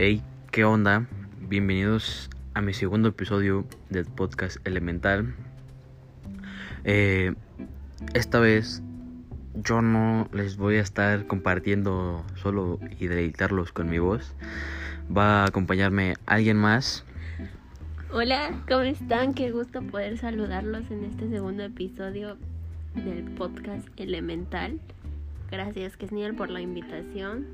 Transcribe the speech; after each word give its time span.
Hey, 0.00 0.22
¿qué 0.52 0.64
onda? 0.64 1.08
Bienvenidos 1.40 2.30
a 2.54 2.60
mi 2.60 2.72
segundo 2.72 3.08
episodio 3.08 3.66
del 3.90 4.04
podcast 4.04 4.64
Elemental. 4.64 5.34
Eh, 6.84 7.34
esta 8.14 8.38
vez 8.38 8.80
yo 9.56 9.82
no 9.82 10.28
les 10.32 10.56
voy 10.56 10.76
a 10.76 10.82
estar 10.82 11.26
compartiendo 11.26 12.24
solo 12.36 12.78
y 13.00 13.08
deleitarlos 13.08 13.72
con 13.72 13.90
mi 13.90 13.98
voz. 13.98 14.36
Va 15.10 15.42
a 15.42 15.46
acompañarme 15.46 16.14
alguien 16.26 16.58
más. 16.58 17.04
Hola, 18.12 18.52
¿cómo 18.68 18.82
están? 18.82 19.34
Qué 19.34 19.50
gusto 19.50 19.82
poder 19.82 20.16
saludarlos 20.16 20.88
en 20.92 21.06
este 21.06 21.28
segundo 21.28 21.64
episodio 21.64 22.36
del 22.94 23.24
podcast 23.32 23.88
Elemental. 23.96 24.78
Gracias, 25.50 25.96
Kesniel, 25.96 26.34
por 26.34 26.50
la 26.50 26.60
invitación. 26.60 27.46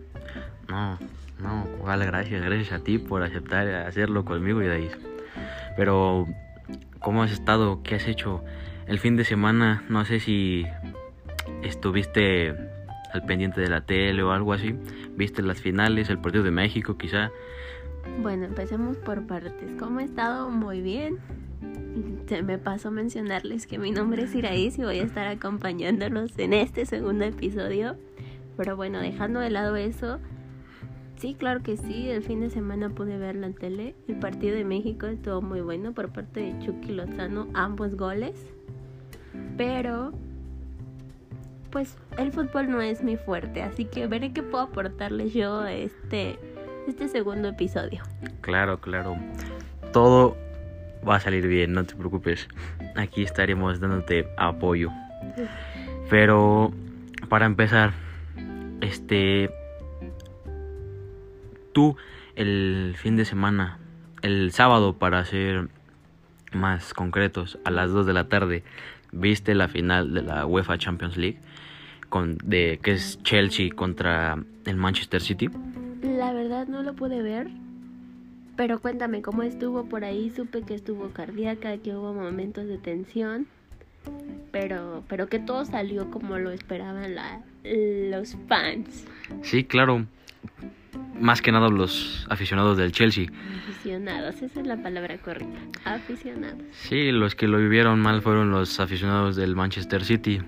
No, 0.68 0.98
no, 1.40 1.66
vale, 1.84 2.06
gracias, 2.06 2.42
gracias 2.42 2.72
a 2.72 2.82
ti 2.82 2.98
por 2.98 3.22
aceptar 3.22 3.68
hacerlo 3.68 4.24
conmigo 4.24 4.62
y 4.62 4.66
ahí. 4.66 4.90
Pero, 5.76 6.26
¿cómo 6.98 7.22
has 7.22 7.32
estado? 7.32 7.82
¿Qué 7.82 7.94
has 7.96 8.08
hecho? 8.08 8.42
El 8.86 8.98
fin 8.98 9.16
de 9.16 9.24
semana, 9.24 9.84
no 9.88 10.04
sé 10.04 10.20
si 10.20 10.66
estuviste 11.62 12.54
al 13.12 13.24
pendiente 13.26 13.60
de 13.60 13.68
la 13.68 13.82
tele 13.82 14.22
o 14.22 14.32
algo 14.32 14.52
así. 14.52 14.74
¿Viste 15.16 15.42
las 15.42 15.60
finales, 15.60 16.10
el 16.10 16.18
partido 16.18 16.42
de 16.42 16.50
México 16.50 16.98
quizá? 16.98 17.30
Bueno, 18.20 18.44
empecemos 18.44 18.96
por 18.98 19.26
partes. 19.26 19.70
¿Cómo 19.78 20.00
he 20.00 20.04
estado? 20.04 20.50
Muy 20.50 20.80
bien. 20.80 21.18
Se 22.26 22.42
me 22.42 22.58
pasó 22.58 22.90
mencionarles 22.90 23.66
que 23.66 23.78
mi 23.78 23.90
nombre 23.90 24.24
es 24.24 24.34
Iraís 24.34 24.78
y 24.78 24.84
voy 24.84 24.98
a 24.98 25.04
estar 25.04 25.26
acompañándolos 25.26 26.38
en 26.38 26.52
este 26.52 26.86
segundo 26.86 27.24
episodio. 27.24 27.96
Pero 28.56 28.76
bueno, 28.76 29.00
dejando 29.00 29.40
de 29.40 29.50
lado 29.50 29.76
eso, 29.76 30.18
sí, 31.16 31.34
claro 31.34 31.62
que 31.62 31.76
sí, 31.76 32.08
el 32.08 32.22
fin 32.22 32.40
de 32.40 32.50
semana 32.50 32.90
pude 32.90 33.18
ver 33.18 33.36
la 33.36 33.50
tele. 33.50 33.94
El 34.06 34.18
partido 34.18 34.54
de 34.54 34.64
México 34.64 35.06
estuvo 35.06 35.42
muy 35.42 35.60
bueno 35.60 35.92
por 35.92 36.10
parte 36.10 36.40
de 36.40 36.58
Chucky 36.64 36.92
Lozano, 36.92 37.48
ambos 37.54 37.96
goles. 37.96 38.34
Pero, 39.56 40.12
pues 41.70 41.96
el 42.16 42.30
fútbol 42.30 42.70
no 42.70 42.80
es 42.80 43.02
mi 43.02 43.16
fuerte, 43.16 43.62
así 43.62 43.84
que 43.84 44.06
veré 44.06 44.32
qué 44.32 44.44
puedo 44.44 44.64
aportarles 44.64 45.34
yo 45.34 45.58
a 45.58 45.72
este, 45.72 46.38
este 46.86 47.08
segundo 47.08 47.48
episodio. 47.48 48.02
Claro, 48.40 48.80
claro. 48.80 49.16
Todo 49.92 50.36
va 51.06 51.16
a 51.16 51.20
salir 51.20 51.46
bien, 51.46 51.72
no 51.72 51.84
te 51.84 51.94
preocupes. 51.94 52.48
Aquí 52.96 53.22
estaremos 53.22 53.80
dándote 53.80 54.28
apoyo. 54.36 54.90
Pero 56.10 56.72
para 57.28 57.46
empezar, 57.46 57.92
este 58.80 59.50
tú 61.72 61.96
el 62.36 62.94
fin 62.96 63.16
de 63.16 63.24
semana, 63.24 63.78
el 64.22 64.52
sábado 64.52 64.94
para 64.94 65.24
ser 65.24 65.68
más 66.52 66.94
concretos, 66.94 67.58
a 67.64 67.70
las 67.70 67.90
2 67.90 68.06
de 68.06 68.12
la 68.12 68.28
tarde, 68.28 68.62
viste 69.12 69.54
la 69.54 69.68
final 69.68 70.14
de 70.14 70.22
la 70.22 70.46
UEFA 70.46 70.78
Champions 70.78 71.16
League 71.16 71.38
con 72.08 72.38
de 72.44 72.78
que 72.82 72.92
es 72.92 73.20
Chelsea 73.22 73.70
contra 73.74 74.38
el 74.66 74.76
Manchester 74.76 75.20
City. 75.20 75.50
La 76.02 76.32
verdad 76.32 76.68
no 76.68 76.82
lo 76.82 76.94
pude 76.94 77.22
ver, 77.22 77.48
pero 78.56 78.80
cuéntame 78.80 79.22
cómo 79.22 79.42
estuvo 79.42 79.84
por 79.84 80.04
ahí. 80.04 80.30
Supe 80.30 80.62
que 80.62 80.74
estuvo 80.74 81.10
cardíaca, 81.10 81.76
que 81.78 81.94
hubo 81.94 82.12
momentos 82.12 82.66
de 82.66 82.78
tensión, 82.78 83.46
pero, 84.52 85.02
pero 85.08 85.28
que 85.28 85.38
todo 85.38 85.64
salió 85.64 86.10
como 86.10 86.38
lo 86.38 86.50
esperaban 86.50 87.14
la, 87.14 87.42
los 87.64 88.36
fans. 88.48 89.06
Sí, 89.42 89.64
claro. 89.64 90.06
Más 91.18 91.40
que 91.40 91.52
nada 91.52 91.68
los 91.68 92.26
aficionados 92.28 92.76
del 92.76 92.92
Chelsea. 92.92 93.26
Aficionados, 93.68 94.42
esa 94.42 94.60
es 94.60 94.66
la 94.66 94.82
palabra 94.82 95.16
correcta. 95.18 95.58
Aficionados. 95.84 96.62
Sí, 96.72 97.12
los 97.12 97.34
que 97.34 97.48
lo 97.48 97.58
vivieron 97.58 98.00
mal 98.00 98.20
fueron 98.20 98.50
los 98.50 98.80
aficionados 98.80 99.36
del 99.36 99.54
Manchester 99.54 100.04
City. 100.04 100.40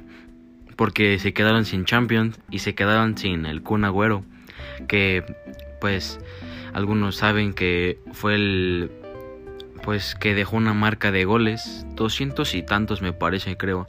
Porque 0.77 1.19
se 1.19 1.33
quedaron 1.33 1.65
sin 1.65 1.85
Champions 1.85 2.39
y 2.51 2.59
se 2.59 2.75
quedaron 2.75 3.17
sin 3.17 3.47
el 3.47 3.63
Kun 3.63 3.85
Agüero. 3.85 4.25
Que, 4.89 5.25
pues, 5.81 6.21
algunos 6.77 7.17
saben 7.17 7.55
que 7.55 7.99
fue 8.13 8.35
el. 8.35 8.91
Pues 9.83 10.15
que 10.15 10.35
dejó 10.35 10.57
una 10.57 10.75
marca 10.75 11.11
de 11.11 11.25
goles. 11.25 11.87
200 11.95 12.55
y 12.55 12.63
tantos, 12.63 13.01
me 13.03 13.13
parece, 13.15 13.57
creo. 13.57 13.87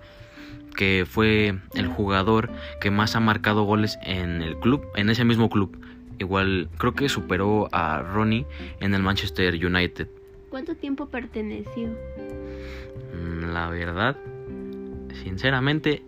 Que 0.76 1.06
fue 1.10 1.56
el 1.76 1.88
jugador 1.88 2.50
que 2.80 2.90
más 2.92 3.16
ha 3.16 3.20
marcado 3.20 3.64
goles 3.64 3.98
en 4.04 4.42
el 4.42 4.58
club, 4.58 4.86
en 4.96 5.10
ese 5.10 5.26
mismo 5.26 5.50
club. 5.50 5.78
Igual 6.20 6.70
creo 6.78 6.94
que 6.94 7.10
superó 7.10 7.68
a 7.72 8.02
Ronnie 8.02 8.46
en 8.80 8.94
el 8.94 9.02
Manchester 9.04 9.54
United. 9.54 10.08
¿Cuánto 10.50 10.76
tiempo 10.76 11.08
perteneció? 11.08 11.90
Mm, 13.14 13.52
La 13.54 13.68
verdad, 13.70 14.16
sinceramente, 15.24 16.04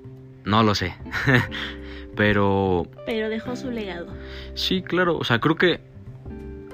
no 0.46 0.64
lo 0.64 0.76
sé. 0.76 0.96
Pero 2.16 2.88
Pero 3.06 3.30
dejó 3.30 3.56
su 3.56 3.70
legado. 3.72 4.08
sí, 4.54 4.82
claro, 4.82 5.18
o 5.18 5.24
sea, 5.24 5.40
creo 5.40 5.56
que 5.56 5.80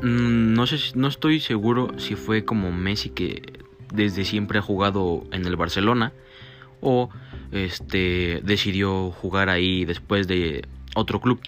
no 0.02 0.68
sé, 0.68 0.78
no 0.96 1.08
estoy 1.08 1.40
seguro 1.40 1.98
si 1.98 2.16
fue 2.16 2.46
como 2.46 2.72
Messi 2.72 3.10
que 3.10 3.60
desde 3.94 4.26
siempre 4.26 4.60
ha 4.60 4.62
jugado 4.62 5.24
en 5.32 5.46
el 5.46 5.56
Barcelona 5.56 6.12
o 6.82 7.10
este 7.52 8.42
decidió 8.44 9.12
jugar 9.12 9.50
ahí 9.50 9.86
después 9.86 10.28
de 10.28 10.68
otro 10.96 11.22
club 11.22 11.40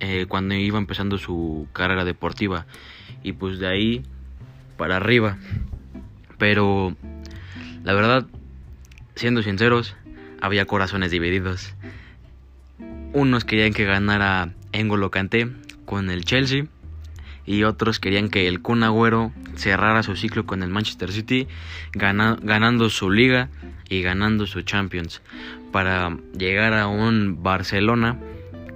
eh, 0.00 0.26
cuando 0.28 0.54
iba 0.54 0.78
empezando 0.78 1.18
su 1.18 1.68
carrera 1.72 2.04
deportiva 2.04 2.66
y 3.22 3.32
pues 3.32 3.58
de 3.58 3.68
ahí 3.68 4.02
para 4.76 4.96
arriba. 4.96 5.38
Pero 6.38 6.96
la 7.84 7.94
verdad, 7.94 8.26
siendo 9.14 9.42
sinceros, 9.42 9.94
había 10.40 10.66
corazones 10.66 11.12
divididos. 11.12 11.74
Unos 13.12 13.44
querían 13.44 13.72
que 13.72 13.84
ganara 13.84 14.52
N'Golo 14.72 15.10
Kanté 15.10 15.48
con 15.84 16.10
el 16.10 16.24
Chelsea 16.24 16.66
y 17.44 17.64
otros 17.64 17.98
querían 17.98 18.28
que 18.28 18.46
el 18.48 18.62
Kun 18.62 18.82
Agüero 18.82 19.32
cerrara 19.56 20.02
su 20.02 20.16
ciclo 20.16 20.46
con 20.46 20.62
el 20.62 20.70
Manchester 20.70 21.10
City, 21.12 21.48
gana- 21.92 22.36
ganando 22.42 22.88
su 22.90 23.10
liga 23.10 23.48
y 23.88 24.02
ganando 24.02 24.46
su 24.46 24.62
Champions 24.62 25.22
para 25.72 26.16
llegar 26.36 26.74
a 26.74 26.86
un 26.86 27.42
Barcelona 27.42 28.18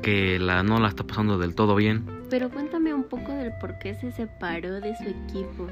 que 0.03 0.39
la 0.39 0.63
no 0.63 0.79
la 0.81 0.89
está 0.89 1.05
pasando 1.05 1.39
del 1.39 1.55
todo 1.55 1.75
bien. 1.75 2.05
Pero 2.31 2.51
cuéntame 2.51 2.93
un 2.93 3.05
poco 3.05 3.33
del 3.33 3.53
por 3.61 3.79
qué 3.79 3.95
se 3.95 4.11
separó 4.13 4.81
de 4.81 4.95
su 4.97 5.05
equipo. 5.05 5.69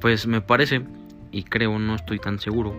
Pues 0.00 0.26
me 0.26 0.40
parece, 0.40 0.82
y 1.30 1.44
creo, 1.44 1.78
no 1.78 1.94
estoy 1.94 2.18
tan 2.18 2.38
seguro, 2.38 2.74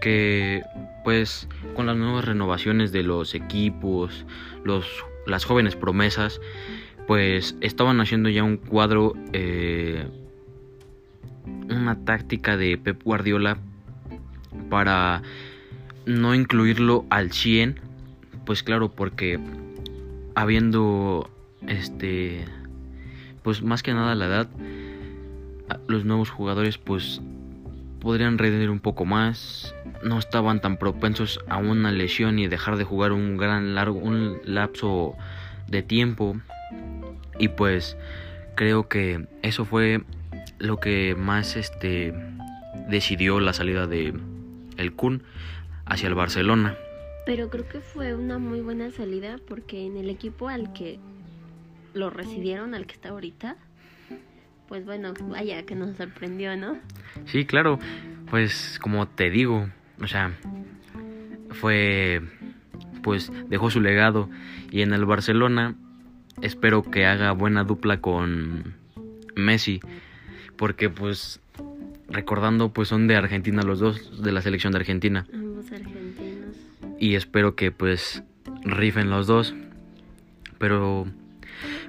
que 0.00 0.62
pues 1.04 1.48
con 1.74 1.86
las 1.86 1.96
nuevas 1.96 2.24
renovaciones 2.24 2.92
de 2.92 3.02
los 3.02 3.34
equipos, 3.34 4.26
los, 4.64 4.86
las 5.26 5.44
jóvenes 5.44 5.74
promesas, 5.74 6.40
pues 7.08 7.56
estaban 7.62 8.02
haciendo 8.02 8.28
ya 8.28 8.44
un 8.44 8.58
cuadro, 8.58 9.14
eh, 9.32 10.06
una 11.70 12.04
táctica 12.04 12.58
de 12.58 12.76
Pep 12.76 13.02
Guardiola 13.02 13.56
para 14.68 15.22
no 16.04 16.34
incluirlo 16.34 17.06
al 17.08 17.32
100, 17.32 17.80
pues 18.44 18.62
claro, 18.62 18.90
porque 18.90 19.40
habiendo 20.34 21.30
este, 21.66 22.44
pues 23.42 23.62
más 23.62 23.82
que 23.82 23.94
nada 23.94 24.14
la 24.14 24.26
edad, 24.26 24.48
los 25.86 26.04
nuevos 26.04 26.28
jugadores 26.28 26.76
pues 26.76 27.22
podrían 28.00 28.36
rendir 28.36 28.68
un 28.68 28.80
poco 28.80 29.06
más, 29.06 29.74
no 30.04 30.18
estaban 30.18 30.60
tan 30.60 30.76
propensos 30.76 31.40
a 31.48 31.56
una 31.56 31.90
lesión 31.90 32.38
y 32.38 32.48
dejar 32.48 32.76
de 32.76 32.84
jugar 32.84 33.12
un 33.12 33.38
gran 33.38 33.74
largo 33.74 33.98
un 33.98 34.40
lapso 34.44 35.14
de 35.68 35.82
tiempo 35.82 36.36
y 37.38 37.48
pues 37.48 37.96
creo 38.54 38.88
que 38.88 39.26
eso 39.42 39.64
fue 39.64 40.02
lo 40.58 40.78
que 40.78 41.14
más 41.16 41.56
este 41.56 42.12
decidió 42.88 43.40
la 43.40 43.52
salida 43.52 43.86
de 43.86 44.12
el 44.76 44.92
Kun 44.92 45.22
hacia 45.86 46.08
el 46.08 46.14
Barcelona. 46.14 46.76
Pero 47.26 47.50
creo 47.50 47.68
que 47.68 47.80
fue 47.80 48.14
una 48.14 48.38
muy 48.38 48.60
buena 48.60 48.90
salida 48.90 49.38
porque 49.46 49.86
en 49.86 49.96
el 49.96 50.08
equipo 50.08 50.48
al 50.48 50.72
que 50.72 50.98
lo 51.94 52.10
recibieron, 52.10 52.74
al 52.74 52.86
que 52.86 52.94
está 52.94 53.10
ahorita, 53.10 53.56
pues 54.68 54.84
bueno, 54.84 55.12
vaya 55.28 55.64
que 55.64 55.74
nos 55.74 55.96
sorprendió, 55.96 56.56
¿no? 56.56 56.78
Sí, 57.26 57.44
claro, 57.44 57.78
pues 58.30 58.78
como 58.80 59.08
te 59.08 59.30
digo, 59.30 59.68
o 60.00 60.06
sea, 60.06 60.32
fue 61.50 62.22
pues 63.02 63.32
dejó 63.48 63.70
su 63.70 63.80
legado 63.80 64.28
y 64.70 64.82
en 64.82 64.92
el 64.92 65.04
Barcelona 65.06 65.76
espero 66.42 66.82
que 66.82 67.06
haga 67.06 67.32
buena 67.32 67.64
dupla 67.64 68.00
con 68.00 68.74
Messi 69.34 69.80
porque 70.56 70.90
pues 70.90 71.40
recordando 72.08 72.72
pues 72.72 72.88
son 72.88 73.06
de 73.06 73.16
Argentina 73.16 73.62
los 73.62 73.78
dos 73.78 74.22
de 74.22 74.32
la 74.32 74.42
selección 74.42 74.72
de 74.72 74.78
Argentina. 74.80 75.26
Ambos 75.32 75.70
argentinos. 75.70 76.56
y 76.98 77.14
espero 77.14 77.54
que 77.54 77.70
pues 77.70 78.22
rifen 78.62 79.08
los 79.08 79.26
dos. 79.26 79.54
Pero 80.58 81.06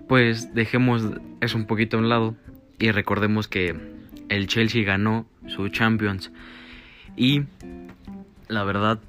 pues 0.08 0.54
dejemos 0.54 1.04
eso 1.42 1.58
un 1.58 1.66
poquito 1.66 1.98
a 1.98 2.00
un 2.00 2.10
lado 2.10 2.36
y 2.78 2.92
recordemos 2.92 3.48
que 3.48 3.76
el 4.30 4.48
Chelsea 4.48 4.84
ganó 4.84 5.28
su 5.48 5.70
Champions. 5.70 6.32
Y 7.18 7.44
la 8.48 8.64
verdad 8.64 9.00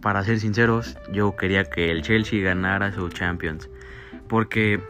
para 0.00 0.22
ser 0.24 0.38
sinceros 0.40 0.96
yo 1.12 1.36
quería 1.36 1.64
que 1.64 1.90
el 1.90 2.02
Chelsea 2.02 2.42
ganara 2.42 2.92
su 2.92 3.08
Champions 3.08 3.68
porque 4.28 4.80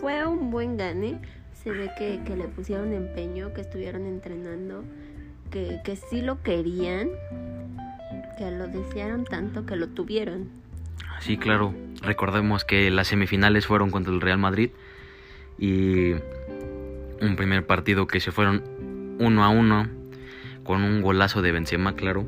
fue 0.00 0.26
un 0.26 0.50
buen 0.50 0.76
gane 0.76 1.20
se 1.52 1.70
ve 1.70 1.90
que, 1.98 2.20
que 2.24 2.36
le 2.36 2.44
pusieron 2.44 2.92
empeño 2.92 3.52
que 3.52 3.60
estuvieron 3.60 4.06
entrenando 4.06 4.84
que, 5.50 5.80
que 5.84 5.96
sí 5.96 6.22
lo 6.22 6.42
querían 6.42 7.08
que 8.38 8.50
lo 8.50 8.66
desearon 8.68 9.24
tanto 9.24 9.66
que 9.66 9.76
lo 9.76 9.88
tuvieron 9.88 10.60
Sí, 11.20 11.36
claro. 11.36 11.74
Recordemos 12.02 12.64
que 12.64 12.90
las 12.90 13.08
semifinales 13.08 13.66
fueron 13.66 13.90
contra 13.90 14.12
el 14.12 14.22
Real 14.22 14.38
Madrid 14.38 14.70
y 15.58 16.12
un 17.20 17.36
primer 17.36 17.66
partido 17.66 18.06
que 18.06 18.20
se 18.20 18.32
fueron 18.32 19.16
uno 19.20 19.44
a 19.44 19.50
uno 19.50 19.86
con 20.64 20.82
un 20.82 21.02
golazo 21.02 21.42
de 21.42 21.52
Benzema, 21.52 21.94
claro. 21.94 22.26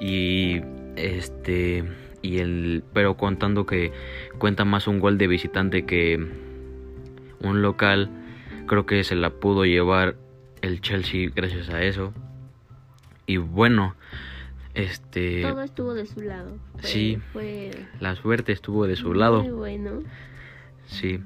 Y 0.00 0.60
este 0.96 1.84
y 2.28 2.40
el 2.40 2.84
pero 2.92 3.16
contando 3.16 3.64
que 3.64 3.90
cuenta 4.38 4.66
más 4.66 4.86
un 4.86 5.00
gol 5.00 5.16
de 5.16 5.26
visitante 5.26 5.86
que 5.86 6.16
un 7.40 7.62
local, 7.62 8.10
creo 8.66 8.84
que 8.84 9.02
se 9.02 9.14
la 9.14 9.30
pudo 9.30 9.64
llevar 9.64 10.16
el 10.60 10.82
Chelsea 10.82 11.30
gracias 11.34 11.70
a 11.70 11.82
eso. 11.82 12.12
Y 13.26 13.38
bueno, 13.38 13.94
este. 14.74 15.40
Todo 15.40 15.62
estuvo 15.62 15.94
de 15.94 16.04
su 16.04 16.20
lado. 16.20 16.58
sí. 16.82 17.18
La 17.98 18.14
suerte 18.14 18.52
estuvo 18.52 18.86
de 18.86 18.96
su 18.96 19.14
lado. 19.14 19.42
Muy 19.42 19.52
bueno. 19.52 20.02
Sí. 20.86 21.20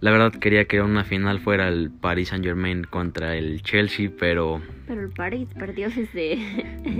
La 0.00 0.10
verdad 0.10 0.32
quería 0.32 0.66
que 0.66 0.80
una 0.82 1.04
final 1.04 1.40
fuera 1.40 1.68
el 1.68 1.90
Paris 1.90 2.28
Saint 2.28 2.44
Germain 2.44 2.84
contra 2.84 3.36
el 3.36 3.62
Chelsea, 3.62 4.10
pero... 4.16 4.62
Pero 4.86 5.00
el 5.00 5.10
Paris 5.10 5.48
perdió 5.58 5.88
desde... 5.88 6.38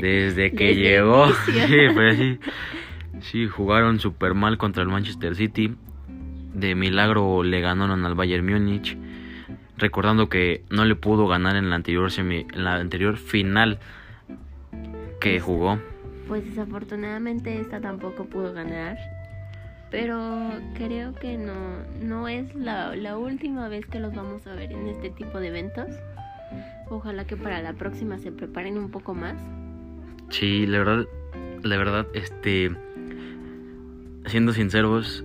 Desde 0.00 0.50
que 0.56 0.74
llegó. 0.74 1.28
Sí, 1.44 1.78
pues 1.94 2.16
sí. 2.16 2.38
Sí, 3.20 3.46
jugaron 3.46 4.00
súper 4.00 4.34
mal 4.34 4.58
contra 4.58 4.82
el 4.82 4.88
Manchester 4.88 5.34
City. 5.34 5.74
De 6.54 6.74
milagro 6.74 7.42
le 7.42 7.60
ganaron 7.60 8.04
al 8.04 8.14
Bayern 8.14 8.46
Múnich. 8.46 8.96
Recordando 9.78 10.28
que 10.28 10.64
no 10.70 10.84
le 10.84 10.94
pudo 10.94 11.28
ganar 11.28 11.56
en 11.56 11.68
la 11.68 11.76
anterior, 11.76 12.10
semi, 12.10 12.46
en 12.52 12.64
la 12.64 12.76
anterior 12.76 13.16
final 13.16 13.78
que 15.20 15.40
jugó. 15.40 15.78
Pues 16.28 16.44
desafortunadamente 16.44 17.60
esta 17.60 17.80
tampoco 17.80 18.24
pudo 18.24 18.52
ganar. 18.52 18.96
Pero 19.90 20.50
creo 20.74 21.14
que 21.14 21.36
no, 21.38 21.54
no 22.02 22.28
es 22.28 22.54
la, 22.54 22.96
la 22.96 23.18
última 23.18 23.68
vez 23.68 23.86
que 23.86 24.00
los 24.00 24.14
vamos 24.14 24.46
a 24.46 24.54
ver 24.54 24.72
en 24.72 24.88
este 24.88 25.10
tipo 25.10 25.38
de 25.38 25.48
eventos. 25.48 25.88
Ojalá 26.88 27.24
que 27.24 27.36
para 27.36 27.60
la 27.62 27.72
próxima 27.72 28.18
se 28.18 28.32
preparen 28.32 28.78
un 28.78 28.90
poco 28.90 29.14
más. 29.14 29.36
Sí, 30.30 30.66
la 30.66 30.78
verdad, 30.78 31.06
la 31.62 31.76
verdad, 31.76 32.06
este, 32.14 32.70
siendo 34.26 34.52
sinceros, 34.52 35.24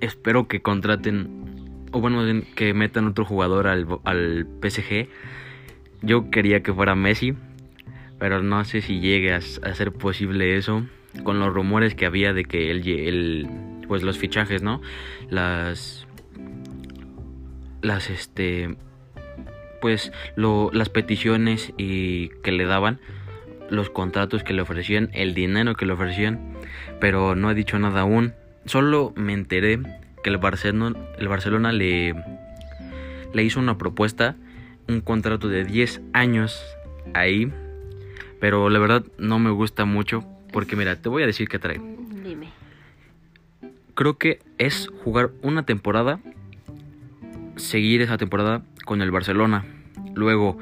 espero 0.00 0.48
que 0.48 0.62
contraten, 0.62 1.86
o 1.92 2.00
bueno, 2.00 2.22
que 2.54 2.74
metan 2.74 3.06
otro 3.06 3.24
jugador 3.24 3.66
al, 3.66 4.46
PSG. 4.62 5.08
Yo 6.02 6.30
quería 6.30 6.62
que 6.62 6.72
fuera 6.72 6.94
Messi, 6.94 7.34
pero 8.18 8.42
no 8.42 8.64
sé 8.64 8.82
si 8.82 9.00
llegue 9.00 9.32
a, 9.32 9.40
ser 9.40 9.92
posible 9.92 10.56
eso 10.56 10.84
con 11.24 11.38
los 11.38 11.52
rumores 11.52 11.94
que 11.94 12.06
había 12.06 12.32
de 12.32 12.44
que 12.44 12.70
el, 12.70 12.88
el 12.88 13.48
pues 13.86 14.02
los 14.02 14.18
fichajes, 14.18 14.62
¿no? 14.62 14.80
Las 15.28 16.06
las 17.82 18.10
este 18.10 18.76
pues 19.80 20.12
lo, 20.36 20.70
las 20.72 20.88
peticiones 20.88 21.74
y 21.76 22.28
que 22.42 22.52
le 22.52 22.64
daban 22.64 23.00
los 23.70 23.90
contratos 23.90 24.44
que 24.44 24.52
le 24.52 24.62
ofrecían, 24.62 25.10
el 25.12 25.34
dinero 25.34 25.74
que 25.74 25.86
le 25.86 25.92
ofrecían, 25.92 26.56
pero 27.00 27.34
no 27.34 27.50
he 27.50 27.54
dicho 27.54 27.78
nada 27.78 28.02
aún. 28.02 28.34
Solo 28.64 29.12
me 29.16 29.32
enteré 29.32 29.80
que 30.22 30.30
el 30.30 30.38
Barcelona, 30.38 30.98
el 31.18 31.28
Barcelona 31.28 31.72
le, 31.72 32.14
le 33.32 33.42
hizo 33.42 33.60
una 33.60 33.78
propuesta, 33.78 34.36
un 34.88 35.00
contrato 35.00 35.48
de 35.48 35.64
10 35.64 36.00
años 36.12 36.62
ahí 37.14 37.50
pero 38.42 38.70
la 38.70 38.80
verdad 38.80 39.04
no 39.18 39.38
me 39.38 39.50
gusta 39.50 39.84
mucho 39.84 40.24
porque 40.52 40.74
mira, 40.74 40.96
te 40.96 41.08
voy 41.08 41.22
a 41.22 41.26
decir 41.26 41.48
qué 41.48 41.60
trae. 41.60 41.80
Dime. 42.24 42.48
Creo 43.94 44.18
que 44.18 44.40
es 44.58 44.88
jugar 45.04 45.30
una 45.42 45.64
temporada, 45.64 46.18
seguir 47.54 48.02
esa 48.02 48.16
temporada 48.18 48.64
con 48.84 49.00
el 49.00 49.12
Barcelona, 49.12 49.64
luego 50.16 50.58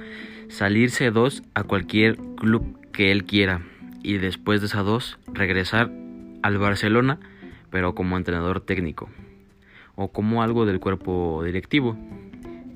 salirse 0.48 1.10
dos 1.10 1.42
a 1.54 1.62
cualquier 1.62 2.18
club 2.36 2.78
que 3.00 3.12
él 3.12 3.24
quiera 3.24 3.62
y 4.02 4.18
después 4.18 4.60
de 4.60 4.66
esas 4.66 4.84
dos 4.84 5.18
regresar 5.32 5.90
al 6.42 6.58
Barcelona, 6.58 7.18
pero 7.70 7.94
como 7.94 8.18
entrenador 8.18 8.60
técnico 8.60 9.08
o 9.94 10.08
como 10.08 10.42
algo 10.42 10.66
del 10.66 10.80
cuerpo 10.80 11.42
directivo. 11.42 11.96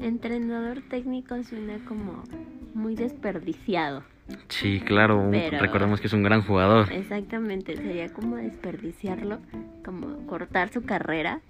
Entrenador 0.01 0.81
técnico 0.89 1.43
suena 1.45 1.77
como 1.87 2.25
muy 2.73 2.95
desperdiciado. 2.95 4.03
Sí, 4.49 4.81
claro, 4.81 5.31
recordemos 5.61 6.01
que 6.01 6.07
es 6.07 6.13
un 6.15 6.23
gran 6.23 6.41
jugador. 6.41 6.91
Exactamente, 6.91 7.77
sería 7.77 8.09
como 8.09 8.37
desperdiciarlo, 8.37 9.41
como 9.85 10.27
cortar 10.27 10.71
su 10.71 10.85
carrera. 10.85 11.43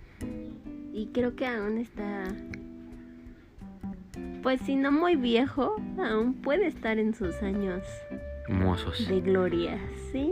Y 0.93 1.11
creo 1.15 1.37
que 1.37 1.47
aún 1.47 1.79
está, 1.79 2.25
pues 4.43 4.61
si 4.63 4.75
no 4.75 4.91
muy 4.91 5.15
viejo, 5.15 5.77
aún 5.97 6.35
puede 6.35 6.67
estar 6.67 6.99
en 6.99 7.15
sus 7.15 7.41
años 7.41 7.85
de 8.47 9.21
gloria, 9.21 9.79
¿sí? 10.13 10.31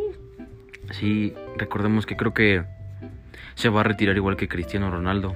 Sí, 0.91 1.35
recordemos 1.57 2.07
que 2.07 2.17
creo 2.17 2.35
que 2.35 2.65
se 3.55 3.69
va 3.69 3.81
a 3.81 3.85
retirar 3.85 4.17
igual 4.17 4.37
que 4.37 4.49
Cristiano 4.49 4.91
Ronaldo. 4.91 5.35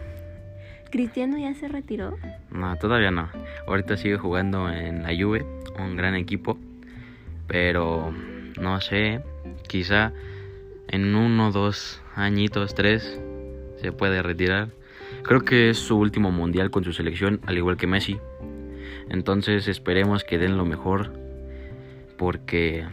¿Cristiano 0.91 1.39
ya 1.39 1.55
se 1.55 1.69
retiró? 1.69 2.17
No, 2.51 2.77
todavía 2.77 3.11
no. 3.11 3.29
Ahorita 3.67 3.97
sigue 3.97 4.19
jugando 4.19 4.71
en 4.71 5.03
la 5.03 5.11
Juve, 5.17 5.45
un 5.79 5.97
gran 5.97 6.15
equipo. 6.15 6.59
Pero 7.47 8.13
no 8.61 8.81
sé, 8.81 9.21
quizá 9.69 10.13
en 10.89 11.15
uno, 11.15 11.53
dos 11.53 12.03
añitos, 12.15 12.75
tres, 12.75 13.21
se 13.81 13.93
puede 13.93 14.23
retirar. 14.23 14.69
Creo 15.23 15.41
que 15.41 15.71
es 15.71 15.79
su 15.79 15.99
último 15.99 16.31
mundial 16.31 16.71
con 16.71 16.85
su 16.85 16.93
selección, 16.93 17.41
al 17.47 17.57
igual 17.57 17.77
que 17.77 17.87
Messi. 17.87 18.19
Entonces 19.09 19.69
esperemos 19.69 20.25
que 20.25 20.39
den 20.39 20.57
lo 20.57 20.65
mejor, 20.65 21.26
porque 22.17 22.87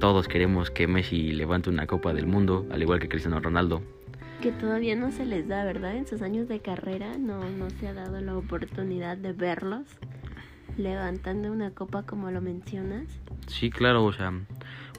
todos 0.00 0.28
queremos 0.28 0.70
que 0.70 0.86
Messi 0.86 1.32
levante 1.32 1.70
una 1.70 1.86
Copa 1.86 2.12
del 2.12 2.26
Mundo, 2.26 2.66
al 2.70 2.82
igual 2.82 3.00
que 3.00 3.08
Cristiano 3.08 3.40
Ronaldo. 3.40 3.82
Que 4.42 4.52
todavía 4.52 4.96
no 4.96 5.12
se 5.12 5.24
les 5.24 5.48
da, 5.48 5.64
¿verdad? 5.64 5.96
En 5.96 6.06
sus 6.06 6.22
años 6.22 6.48
de 6.48 6.60
carrera 6.60 7.16
no, 7.18 7.48
no 7.50 7.70
se 7.70 7.88
ha 7.88 7.94
dado 7.94 8.20
la 8.20 8.36
oportunidad 8.36 9.16
de 9.16 9.32
verlos 9.32 9.86
levantando 10.76 11.50
una 11.50 11.70
copa 11.70 12.02
como 12.04 12.30
lo 12.30 12.40
mencionas. 12.40 13.04
Sí, 13.46 13.70
claro, 13.70 14.04
o 14.04 14.12
sea, 14.12 14.32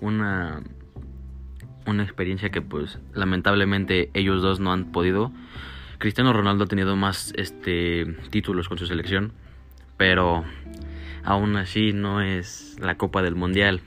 una 0.02 0.64
una 1.88 2.04
experiencia 2.04 2.50
que 2.50 2.62
pues 2.62 3.00
lamentablemente 3.14 4.10
ellos 4.14 4.42
dos 4.42 4.60
no 4.60 4.74
han 4.74 4.92
podido. 4.92 5.32
Cristiano 5.98 6.34
Ronaldo 6.34 6.66
ha 6.66 6.68
tenido 6.68 6.96
más 6.96 7.34
este 7.36 8.06
títulos 8.30 8.68
con 8.70 8.78
su 8.78 8.86
selección, 8.86 9.32
pero 9.96 10.44
aún 11.28 11.58
así 11.58 11.92
no 11.92 12.22
es 12.22 12.78
la 12.80 12.96
Copa 12.96 13.22
del 13.22 13.36
Mundial. 13.36 13.82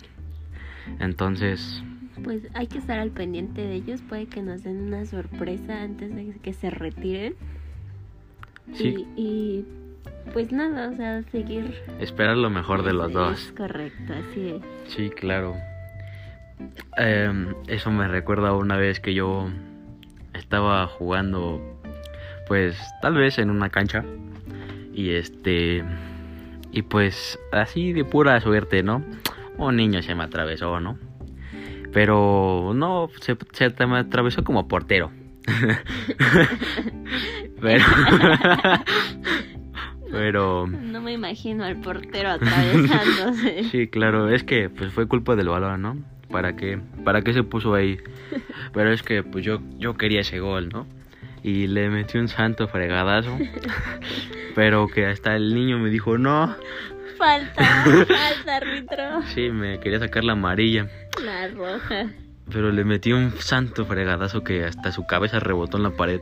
Entonces, 0.98 1.82
pues 2.22 2.42
hay 2.52 2.66
que 2.66 2.76
estar 2.76 2.98
al 2.98 3.10
pendiente 3.10 3.62
de 3.62 3.76
ellos, 3.76 4.02
puede 4.06 4.26
que 4.26 4.42
nos 4.42 4.62
den 4.62 4.82
una 4.82 5.06
sorpresa 5.06 5.82
antes 5.82 6.14
de 6.14 6.34
que 6.42 6.52
se 6.52 6.68
retiren. 6.68 7.34
Sí. 8.74 9.06
y 9.16 9.64
pues 10.32 10.52
nada, 10.52 10.90
o 10.90 10.92
sea, 10.94 11.22
seguir. 11.32 11.82
Esperar 11.98 12.36
lo 12.36 12.50
mejor 12.50 12.84
de 12.84 12.92
los 12.92 13.10
dos. 13.10 13.52
correcto, 13.56 14.12
así 14.12 14.48
es. 14.50 14.62
Sí, 14.92 15.08
claro. 15.08 15.56
Em, 16.98 17.54
eso 17.68 17.90
me 17.90 18.06
recuerda 18.06 18.52
una 18.52 18.76
vez 18.76 19.00
que 19.00 19.14
yo 19.14 19.48
estaba 20.34 20.86
jugando, 20.86 21.80
pues 22.46 22.78
tal 23.00 23.14
vez 23.14 23.38
en 23.38 23.48
una 23.48 23.70
cancha. 23.70 24.04
Y 24.92 25.14
este. 25.14 25.82
Y 26.72 26.82
pues 26.82 27.38
así 27.52 27.92
de 27.92 28.04
pura 28.04 28.40
suerte, 28.40 28.82
¿no? 28.82 29.04
Un 29.56 29.76
niño 29.76 30.02
se 30.02 30.14
me 30.14 30.24
atravesó, 30.24 30.80
¿no? 30.80 30.98
Pero 31.92 32.72
no, 32.74 33.08
se, 33.20 33.36
se 33.52 33.86
me 33.86 33.98
atravesó 33.98 34.44
como 34.44 34.68
portero. 34.68 35.10
Pero. 37.60 37.84
Pero... 40.10 40.66
No 40.66 41.00
me 41.00 41.12
imagino 41.12 41.64
al 41.64 41.80
portero 41.80 42.30
atravesándose. 42.30 43.64
sí, 43.70 43.86
claro, 43.86 44.28
es 44.28 44.42
que 44.42 44.68
pues 44.68 44.92
fue 44.92 45.06
culpa 45.06 45.36
del 45.36 45.48
balón, 45.48 45.82
¿no? 45.82 45.96
¿Para 46.30 46.56
qué, 46.56 46.80
¿Para 47.04 47.22
qué 47.22 47.32
se 47.32 47.44
puso 47.44 47.74
ahí? 47.74 47.98
Pero 48.72 48.92
es 48.92 49.02
que 49.02 49.22
pues 49.22 49.44
yo, 49.44 49.60
yo 49.78 49.94
quería 49.94 50.20
ese 50.20 50.40
gol, 50.40 50.68
¿no? 50.68 50.86
Y 51.42 51.66
le 51.66 51.88
metí 51.90 52.18
un 52.18 52.28
santo 52.28 52.68
fregadazo. 52.68 53.38
pero 54.54 54.88
que 54.88 55.06
hasta 55.06 55.36
el 55.36 55.54
niño 55.54 55.78
me 55.78 55.90
dijo, 55.90 56.18
no. 56.18 56.54
Falta, 57.16 57.84
falta, 57.84 58.56
árbitro. 58.56 59.22
Sí, 59.34 59.50
me 59.50 59.78
quería 59.80 59.98
sacar 59.98 60.24
la 60.24 60.32
amarilla. 60.32 60.88
La 61.22 61.48
roja. 61.48 62.10
Pero 62.50 62.72
le 62.72 62.84
metí 62.84 63.12
un 63.12 63.32
santo 63.38 63.84
fregadazo 63.84 64.42
que 64.42 64.64
hasta 64.64 64.90
su 64.90 65.06
cabeza 65.06 65.38
rebotó 65.38 65.76
en 65.76 65.84
la 65.84 65.90
pared. 65.90 66.20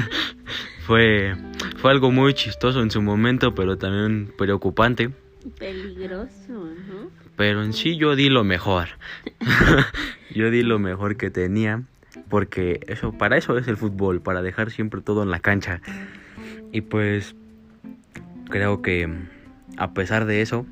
fue, 0.86 1.36
fue 1.76 1.90
algo 1.90 2.10
muy 2.10 2.34
chistoso 2.34 2.82
en 2.82 2.90
su 2.90 3.02
momento, 3.02 3.54
pero 3.54 3.78
también 3.78 4.32
preocupante. 4.36 5.10
Peligroso, 5.58 6.48
¿no? 6.48 7.10
Pero 7.36 7.62
en 7.62 7.72
sí 7.72 7.96
yo 7.96 8.16
di 8.16 8.28
lo 8.28 8.44
mejor. 8.44 8.88
yo 10.34 10.50
di 10.50 10.62
lo 10.62 10.78
mejor 10.78 11.16
que 11.16 11.30
tenía. 11.30 11.82
Porque 12.28 12.80
eso, 12.88 13.12
para 13.12 13.36
eso 13.36 13.56
es 13.58 13.68
el 13.68 13.76
fútbol, 13.76 14.20
para 14.20 14.42
dejar 14.42 14.70
siempre 14.70 15.00
todo 15.00 15.22
en 15.22 15.30
la 15.30 15.40
cancha. 15.40 15.80
Y 16.72 16.80
pues 16.80 17.36
creo 18.48 18.82
que 18.82 19.08
a 19.76 19.92
pesar 19.92 20.24
de 20.24 20.42
eso, 20.42 20.66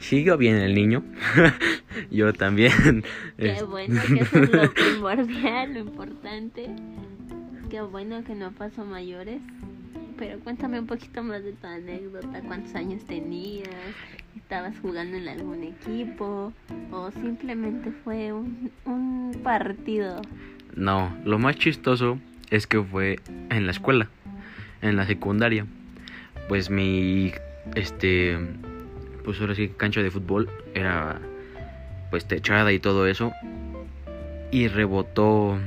siguió 0.00 0.36
bien 0.36 0.56
el 0.56 0.74
niño. 0.74 1.04
Yo 2.10 2.32
también. 2.32 3.04
Qué 3.36 3.62
bueno 3.62 4.00
que 4.06 4.20
eso 4.20 4.42
es 4.42 4.52
lo 4.52 4.74
primordial, 4.74 5.74
lo 5.74 5.80
importante. 5.80 6.68
Qué 7.70 7.80
bueno 7.82 8.24
que 8.24 8.34
no 8.34 8.52
pasó 8.52 8.84
mayores. 8.84 9.40
Pero 10.18 10.40
cuéntame 10.40 10.80
un 10.80 10.86
poquito 10.86 11.22
más 11.22 11.44
de 11.44 11.52
tu 11.52 11.66
anécdota. 11.66 12.40
¿Cuántos 12.46 12.74
años 12.74 13.04
tenías? 13.04 13.68
¿Estabas 14.36 14.74
jugando 14.80 15.16
en 15.16 15.28
algún 15.28 15.62
equipo? 15.62 16.52
¿O 16.90 17.10
simplemente 17.12 17.92
fue 18.02 18.32
un, 18.32 18.70
un 18.84 19.40
partido? 19.44 20.20
No, 20.74 21.16
lo 21.24 21.38
más 21.38 21.56
chistoso 21.56 22.18
es 22.50 22.66
que 22.66 22.82
fue 22.82 23.20
en 23.50 23.66
la 23.66 23.72
escuela, 23.72 24.08
en 24.82 24.96
la 24.96 25.06
secundaria. 25.06 25.66
Pues 26.48 26.70
mi, 26.70 27.32
este, 27.74 28.38
pues 29.24 29.40
ahora 29.40 29.54
sí, 29.54 29.68
cancha 29.68 30.02
de 30.02 30.10
fútbol 30.10 30.48
era 30.74 31.20
pues 32.10 32.26
techada 32.26 32.72
y 32.72 32.80
todo 32.80 33.06
eso. 33.06 33.32
Y 34.50 34.66
rebotó 34.66 35.58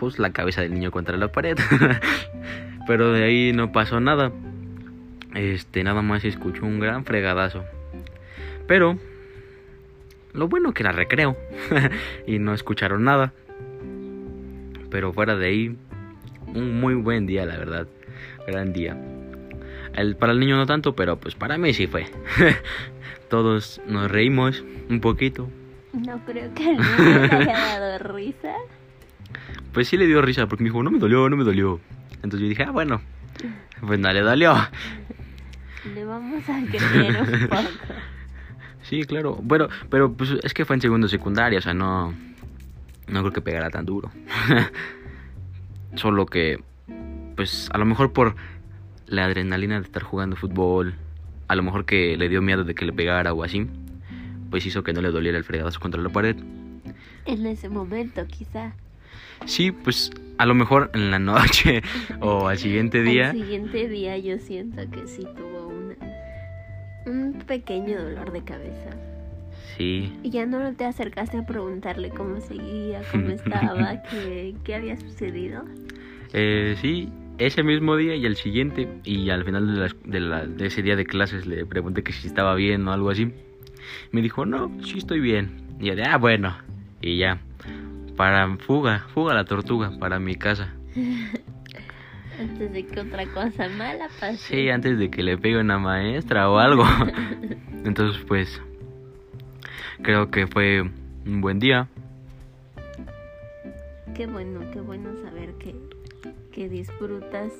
pues 0.00 0.18
la 0.18 0.32
cabeza 0.32 0.62
del 0.62 0.74
niño 0.74 0.90
contra 0.90 1.16
la 1.16 1.30
pared. 1.30 1.56
Pero 2.86 3.12
de 3.12 3.24
ahí 3.24 3.52
no 3.52 3.72
pasó 3.72 4.00
nada. 4.00 4.32
Este, 5.34 5.84
nada 5.84 6.02
más 6.02 6.22
se 6.22 6.28
escuchó 6.28 6.64
un 6.64 6.80
gran 6.80 7.04
fregadazo. 7.04 7.64
Pero 8.66 8.98
lo 10.32 10.48
bueno 10.48 10.72
que 10.72 10.82
era 10.82 10.92
recreo 10.92 11.36
y 12.26 12.38
no 12.38 12.54
escucharon 12.54 13.04
nada. 13.04 13.32
Pero 14.90 15.12
fuera 15.12 15.36
de 15.36 15.46
ahí 15.46 15.76
un 16.54 16.80
muy 16.80 16.94
buen 16.94 17.26
día, 17.26 17.44
la 17.46 17.56
verdad. 17.56 17.88
Gran 18.46 18.72
día. 18.72 18.96
El, 19.94 20.16
para 20.16 20.32
el 20.32 20.40
niño 20.40 20.56
no 20.56 20.66
tanto, 20.66 20.94
pero 20.94 21.18
pues 21.18 21.34
para 21.34 21.58
mí 21.58 21.72
sí 21.74 21.86
fue. 21.86 22.06
Todos 23.30 23.80
nos 23.86 24.10
reímos 24.10 24.64
un 24.88 25.00
poquito. 25.00 25.48
No 25.92 26.18
creo 26.24 26.52
que 26.54 26.70
el 26.70 26.76
niño 26.76 27.38
le 27.44 27.52
haya 27.52 27.80
dado 27.80 27.98
risa. 28.14 28.54
Pues 29.72 29.88
sí 29.88 29.96
le 29.96 30.06
dio 30.06 30.22
risa 30.22 30.46
porque 30.46 30.62
me 30.62 30.70
dijo, 30.70 30.82
no 30.82 30.90
me 30.90 30.98
dolió, 30.98 31.28
no 31.28 31.36
me 31.36 31.44
dolió. 31.44 31.80
Entonces 32.26 32.42
yo 32.42 32.48
dije, 32.48 32.64
ah, 32.64 32.72
bueno, 32.72 33.00
pues 33.80 34.00
no 34.00 34.12
le 34.12 34.20
dolió. 34.20 34.56
Le 35.94 36.04
vamos 36.04 36.42
a 36.48 36.60
creer 36.66 37.22
un 37.22 37.48
poco. 37.48 37.62
Sí, 38.82 39.04
claro. 39.04 39.38
Bueno, 39.40 39.68
pero 39.90 40.12
pues 40.12 40.30
es 40.42 40.52
que 40.52 40.64
fue 40.64 40.74
en 40.74 40.82
segundo 40.82 41.06
secundaria, 41.06 41.60
o 41.60 41.62
sea, 41.62 41.72
no, 41.72 42.12
no 43.06 43.20
creo 43.20 43.32
que 43.32 43.40
pegara 43.40 43.70
tan 43.70 43.86
duro. 43.86 44.10
Solo 45.94 46.26
que, 46.26 46.62
pues 47.36 47.68
a 47.72 47.78
lo 47.78 47.84
mejor 47.84 48.12
por 48.12 48.34
la 49.06 49.24
adrenalina 49.24 49.76
de 49.78 49.86
estar 49.86 50.02
jugando 50.02 50.34
fútbol, 50.34 50.96
a 51.46 51.54
lo 51.54 51.62
mejor 51.62 51.84
que 51.84 52.16
le 52.16 52.28
dio 52.28 52.42
miedo 52.42 52.64
de 52.64 52.74
que 52.74 52.84
le 52.84 52.92
pegara 52.92 53.32
o 53.32 53.44
así, 53.44 53.68
pues 54.50 54.66
hizo 54.66 54.82
que 54.82 54.92
no 54.92 55.00
le 55.00 55.12
doliera 55.12 55.38
el 55.38 55.44
fregadazo 55.44 55.78
contra 55.78 56.02
la 56.02 56.08
pared. 56.08 56.34
En 57.24 57.46
ese 57.46 57.68
momento, 57.68 58.26
quizá. 58.26 58.72
Sí, 59.44 59.70
pues 59.70 60.10
a 60.38 60.46
lo 60.46 60.54
mejor 60.54 60.90
en 60.94 61.10
la 61.10 61.18
noche 61.18 61.82
o 62.20 62.48
al 62.48 62.58
siguiente 62.58 63.02
día. 63.02 63.30
Al 63.30 63.36
siguiente 63.36 63.88
día 63.88 64.16
yo 64.18 64.38
siento 64.38 64.82
que 64.90 65.06
sí 65.06 65.26
tuvo 65.36 65.68
una, 65.68 65.96
un 67.06 67.38
pequeño 67.46 68.02
dolor 68.02 68.32
de 68.32 68.42
cabeza. 68.44 68.90
Sí. 69.76 70.12
Y 70.22 70.30
ya 70.30 70.46
no 70.46 70.72
te 70.74 70.84
acercaste 70.86 71.38
a 71.38 71.46
preguntarle 71.46 72.10
cómo 72.10 72.40
seguía, 72.40 73.02
cómo 73.12 73.28
estaba, 73.28 74.02
qué, 74.10 74.54
qué 74.64 74.74
había 74.74 74.96
sucedido. 74.96 75.64
Eh, 76.32 76.76
sí, 76.80 77.08
ese 77.38 77.62
mismo 77.62 77.96
día 77.96 78.14
y 78.16 78.24
el 78.26 78.36
siguiente. 78.36 78.88
Y 79.04 79.28
al 79.30 79.44
final 79.44 79.66
de, 79.74 79.80
la- 79.80 79.94
de, 80.04 80.20
la- 80.20 80.46
de 80.46 80.66
ese 80.66 80.82
día 80.82 80.96
de 80.96 81.04
clases 81.04 81.46
le 81.46 81.64
pregunté 81.66 82.02
que 82.02 82.12
si 82.12 82.26
estaba 82.26 82.54
bien 82.54 82.86
o 82.88 82.92
algo 82.92 83.10
así. 83.10 83.32
Me 84.12 84.22
dijo, 84.22 84.46
no, 84.46 84.70
sí 84.82 84.98
estoy 84.98 85.20
bien. 85.20 85.50
Y 85.78 85.86
yo 85.86 85.94
de, 85.96 86.04
ah, 86.04 86.16
bueno. 86.16 86.56
Y 87.02 87.18
ya. 87.18 87.38
Para 88.16 88.56
fuga, 88.56 89.06
fuga 89.12 89.34
la 89.34 89.44
tortuga, 89.44 89.92
para 89.98 90.18
mi 90.18 90.36
casa. 90.36 90.72
Antes 92.38 92.72
de 92.72 92.84
que 92.86 93.00
otra 93.00 93.26
cosa 93.26 93.68
mala 93.68 94.08
pase. 94.20 94.36
Sí, 94.36 94.68
antes 94.68 94.98
de 94.98 95.10
que 95.10 95.22
le 95.22 95.38
pegue 95.38 95.58
una 95.58 95.78
maestra 95.78 96.50
o 96.50 96.58
algo. 96.58 96.84
Entonces, 97.84 98.22
pues, 98.28 98.60
creo 100.02 100.30
que 100.30 100.46
fue 100.46 100.82
un 100.82 101.40
buen 101.40 101.58
día. 101.58 101.88
Qué 104.14 104.26
bueno, 104.26 104.60
qué 104.70 104.80
bueno 104.80 105.10
saber 105.22 105.54
que, 105.54 105.74
que 106.52 106.68
disfrutas 106.68 107.52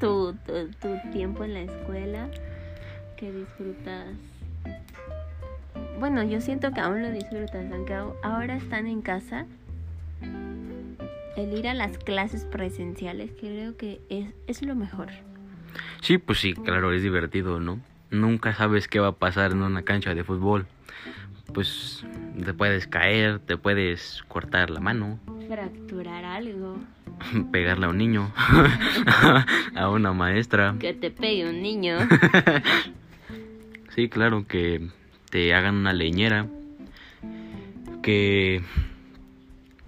tu, 0.00 0.34
tu, 0.46 0.68
tu 0.80 1.10
tiempo 1.12 1.44
en 1.44 1.54
la 1.54 1.60
escuela, 1.60 2.28
que 3.16 3.32
disfrutas... 3.32 4.08
Bueno, 5.98 6.22
yo 6.24 6.40
siento 6.40 6.72
que 6.72 6.80
aún 6.80 7.02
lo 7.02 7.10
disfrutas, 7.10 7.64
aunque 7.72 7.94
ahora 7.94 8.56
están 8.56 8.86
en 8.86 9.00
casa. 9.02 9.46
El 11.36 11.52
ir 11.56 11.68
a 11.68 11.74
las 11.74 11.98
clases 11.98 12.44
presenciales 12.44 13.30
creo 13.38 13.76
que 13.76 14.00
es, 14.08 14.28
es 14.46 14.62
lo 14.62 14.74
mejor. 14.74 15.08
Sí, 16.00 16.18
pues 16.18 16.38
sí, 16.40 16.54
claro, 16.54 16.92
es 16.92 17.02
divertido, 17.02 17.60
¿no? 17.60 17.80
Nunca 18.10 18.54
sabes 18.54 18.88
qué 18.88 19.00
va 19.00 19.08
a 19.08 19.12
pasar 19.12 19.52
en 19.52 19.62
una 19.62 19.82
cancha 19.82 20.14
de 20.14 20.24
fútbol. 20.24 20.66
Pues 21.52 22.04
te 22.42 22.52
puedes 22.54 22.86
caer, 22.86 23.38
te 23.40 23.56
puedes 23.56 24.22
cortar 24.28 24.70
la 24.70 24.80
mano, 24.80 25.18
Fracturar 25.48 26.24
algo, 26.24 26.76
pegarle 27.52 27.86
a 27.86 27.88
un 27.90 27.98
niño, 27.98 28.32
a 29.76 29.88
una 29.90 30.12
maestra. 30.12 30.74
que 30.78 30.92
te 30.92 31.10
pegue 31.10 31.48
un 31.48 31.62
niño. 31.62 31.98
Sí, 33.94 34.10
claro, 34.10 34.46
que 34.46 34.90
te 35.30 35.54
hagan 35.54 35.76
una 35.76 35.92
leñera, 35.92 36.46
que 38.02 38.62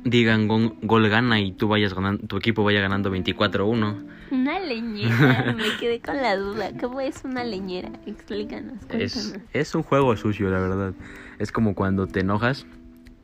digan 0.05 0.49
gol, 0.49 0.75
gol 0.83 1.09
gana 1.09 1.41
y 1.41 1.53
tú 1.53 1.69
vayas 1.69 1.95
ganando, 1.95 2.27
tu 2.27 2.37
equipo 2.37 2.65
vaya 2.65 2.81
ganando 2.81 3.11
24-1. 3.11 4.05
Una 4.31 4.61
leñera, 4.61 5.55
me 5.57 5.77
quedé 5.79 6.01
con 6.01 6.17
la 6.17 6.37
duda. 6.37 6.71
¿Cómo 6.81 7.01
es 7.01 7.25
una 7.25 7.45
leñera? 7.45 7.91
Explícanos, 8.07 8.79
Es, 8.91 9.39
es 9.53 9.75
un 9.75 9.83
juego 9.83 10.17
sucio, 10.17 10.51
la 10.51 10.59
verdad. 10.59 10.95
Es 11.39 11.53
como 11.53 11.75
cuando 11.75 12.07
te 12.07 12.21
enojas 12.21 12.67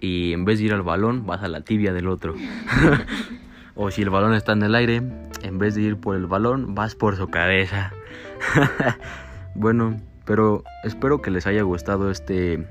y 0.01 0.33
en 0.33 0.45
vez 0.45 0.59
de 0.59 0.67
ir 0.67 0.75
al 0.75 0.83
balón 0.83 1.27
vas 1.27 1.43
a 1.43 1.49
la 1.49 1.63
tibia 1.63 1.93
del 1.93 2.09
otro. 2.09 2.35
o 3.75 3.91
si 3.91 4.03
el 4.03 4.11
balón 4.11 4.35
está 4.35 4.53
en 4.53 4.63
el 4.63 4.75
aire, 4.75 5.03
en 5.43 5.59
vez 5.59 5.75
de 5.75 5.83
ir 5.83 5.97
por 5.97 6.17
el 6.17 6.27
balón 6.27 6.75
vas 6.75 6.95
por 6.95 7.17
su 7.17 7.29
cabeza. 7.29 7.93
bueno, 9.55 10.01
pero 10.25 10.65
espero 10.83 11.21
que 11.21 11.31
les 11.31 11.47
haya 11.47 11.63
gustado 11.63 12.11
este 12.11 12.67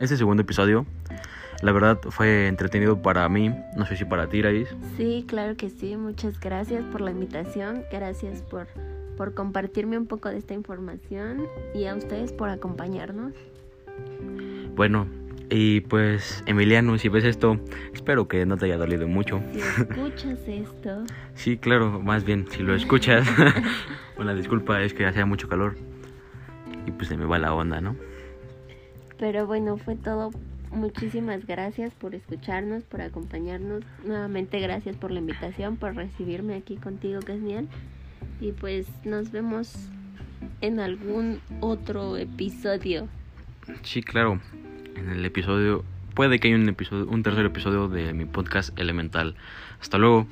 este 0.00 0.16
segundo 0.16 0.42
episodio. 0.42 0.86
La 1.62 1.72
verdad 1.72 1.98
fue 2.10 2.48
entretenido 2.48 3.00
para 3.00 3.26
mí, 3.28 3.50
no 3.76 3.86
sé 3.86 3.96
si 3.96 4.04
para 4.04 4.28
ti, 4.28 4.38
Iris. 4.38 4.68
Sí, 4.96 5.24
claro 5.26 5.56
que 5.56 5.70
sí. 5.70 5.96
Muchas 5.96 6.38
gracias 6.38 6.84
por 6.84 7.00
la 7.00 7.10
invitación. 7.10 7.82
Gracias 7.90 8.42
por, 8.42 8.66
por 9.16 9.32
compartirme 9.32 9.96
un 9.96 10.06
poco 10.06 10.28
de 10.28 10.36
esta 10.36 10.52
información 10.52 11.46
y 11.74 11.86
a 11.86 11.94
ustedes 11.94 12.32
por 12.32 12.50
acompañarnos. 12.50 13.32
Bueno, 14.74 15.06
y 15.48 15.80
pues 15.80 16.44
Emiliano, 16.44 16.98
si 16.98 17.08
ves 17.08 17.24
esto, 17.24 17.58
espero 17.94 18.28
que 18.28 18.44
no 18.44 18.58
te 18.58 18.66
haya 18.66 18.76
dolido 18.76 19.08
mucho. 19.08 19.40
Si 19.54 19.60
escuchas 19.60 20.38
esto, 20.46 21.04
Sí, 21.34 21.56
claro, 21.56 22.02
más 22.02 22.24
bien, 22.24 22.46
si 22.50 22.62
lo 22.62 22.74
escuchas, 22.74 23.26
una 24.18 24.34
disculpa, 24.34 24.82
es 24.82 24.92
que 24.92 25.06
hacía 25.06 25.24
mucho 25.24 25.48
calor 25.48 25.76
y 26.86 26.90
pues 26.92 27.08
se 27.08 27.16
me 27.16 27.26
va 27.26 27.38
la 27.38 27.54
onda, 27.54 27.80
¿no? 27.80 27.96
pero 29.18 29.46
bueno, 29.46 29.76
fue 29.76 29.96
todo. 29.96 30.30
Muchísimas 30.70 31.46
gracias 31.46 31.94
por 31.94 32.14
escucharnos, 32.14 32.82
por 32.84 33.00
acompañarnos. 33.00 33.82
Nuevamente 34.04 34.60
gracias 34.60 34.96
por 34.96 35.10
la 35.10 35.20
invitación, 35.20 35.76
por 35.76 35.94
recibirme 35.94 36.54
aquí 36.54 36.76
contigo, 36.76 37.20
Casniel. 37.20 37.68
Y 38.40 38.52
pues 38.52 38.86
nos 39.04 39.30
vemos 39.30 39.74
en 40.60 40.80
algún 40.80 41.40
otro 41.60 42.16
episodio. 42.16 43.08
Sí, 43.82 44.02
claro, 44.02 44.40
en 44.96 45.08
el 45.10 45.24
episodio, 45.24 45.84
puede 46.14 46.38
que 46.38 46.48
haya 46.48 46.56
un 46.56 46.68
episodio, 46.68 47.06
un 47.06 47.22
tercer 47.22 47.46
episodio 47.46 47.88
de 47.88 48.12
mi 48.12 48.24
podcast 48.24 48.78
elemental. 48.78 49.36
Hasta 49.80 49.98
luego. 49.98 50.26